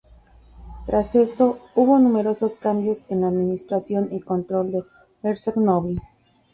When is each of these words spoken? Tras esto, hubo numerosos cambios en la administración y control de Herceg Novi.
Tras 0.87 1.13
esto, 1.13 1.59
hubo 1.75 1.99
numerosos 1.99 2.55
cambios 2.57 3.03
en 3.09 3.21
la 3.21 3.27
administración 3.27 4.09
y 4.11 4.19
control 4.19 4.71
de 4.71 4.83
Herceg 5.21 5.57
Novi. 5.57 5.99